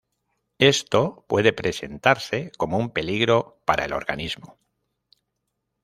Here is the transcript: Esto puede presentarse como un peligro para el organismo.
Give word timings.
Esto 0.57 1.25
puede 1.27 1.53
presentarse 1.53 2.51
como 2.57 2.79
un 2.79 2.89
peligro 2.89 3.61
para 3.65 3.85
el 3.85 3.93
organismo. 3.93 4.57